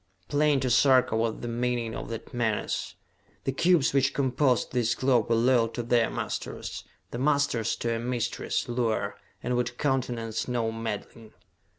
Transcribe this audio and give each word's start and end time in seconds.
Plain 0.29 0.61
to 0.61 0.69
Sarka 0.71 1.15
was 1.15 1.41
the 1.41 1.47
meaning 1.47 1.93
of 1.95 2.09
that 2.09 2.33
menace: 2.33 2.95
The 3.43 3.51
cubes 3.51 3.93
which 3.93 4.15
composed 4.15 4.71
this 4.71 4.95
globe 4.95 5.29
were 5.29 5.35
loyal 5.35 5.67
to 5.67 5.83
their 5.83 6.09
masters, 6.09 6.83
the 7.11 7.19
masters 7.19 7.75
to 7.75 7.93
a 7.93 7.99
mistress, 7.99 8.65
Luar, 8.67 9.13
and 9.43 9.55
would 9.55 9.77
countenance 9.77 10.47
no 10.47 10.71
meddling. 10.71 11.33